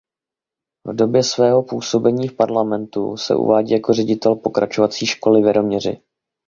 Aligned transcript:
V 0.87 0.95
době 0.95 1.23
svého 1.23 1.63
působení 1.63 2.27
v 2.27 2.35
parlamentu 2.35 3.17
se 3.17 3.35
uvádí 3.35 3.73
jako 3.73 3.93
ředitel 3.93 4.35
pokračovací 4.35 5.05
školy 5.05 5.41
v 5.41 5.45
Jaroměři. 5.45 6.01